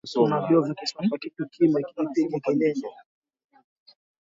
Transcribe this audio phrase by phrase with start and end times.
[0.13, 2.89] tuna vyoo vya kisasa kitu kime kimepiga kelele